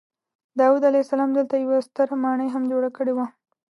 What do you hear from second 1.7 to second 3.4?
ستره ماڼۍ هم جوړه کړې وه.